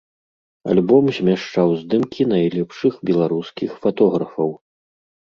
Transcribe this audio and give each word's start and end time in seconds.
Альбом 0.71 1.05
змяшчаў 1.17 1.75
здымкі 1.83 2.21
найлепшых 2.33 2.93
беларускіх 3.13 3.81
фатографаў. 3.89 4.49